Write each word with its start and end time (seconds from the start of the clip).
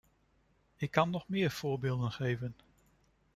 Ik 0.77 0.91
kan 0.91 1.09
nog 1.09 1.27
meer 1.27 1.51
voorbeelden 1.51 2.11
geven. 2.11 2.55